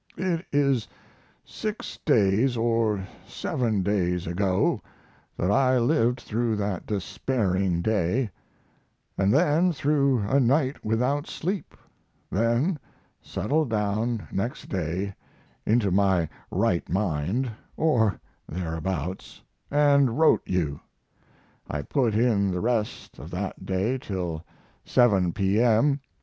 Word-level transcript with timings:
It 0.17 0.47
is 0.51 0.87
six 1.45 1.99
days 2.03 2.57
or 2.57 3.05
seven 3.27 3.83
days 3.83 4.25
ago 4.25 4.81
that 5.37 5.51
I 5.51 5.77
lived 5.77 6.21
through 6.21 6.55
that 6.55 6.87
despairing 6.87 7.83
day, 7.83 8.31
and 9.15 9.31
then 9.31 9.71
through 9.71 10.21
a 10.27 10.39
night 10.39 10.83
without 10.83 11.27
sleep; 11.27 11.77
then 12.31 12.79
settled 13.21 13.69
down 13.69 14.27
next 14.31 14.69
day 14.69 15.13
into 15.67 15.91
my 15.91 16.27
right 16.49 16.89
mind 16.89 17.51
(or 17.77 18.19
thereabouts) 18.49 19.43
and 19.69 20.17
wrote 20.17 20.41
you. 20.47 20.79
I 21.69 21.83
put 21.83 22.15
in 22.15 22.49
the 22.49 22.59
rest 22.59 23.19
of 23.19 23.29
that 23.29 23.67
day 23.67 23.99
till 23.99 24.43
7 24.83 25.31
P.m. 25.33 25.99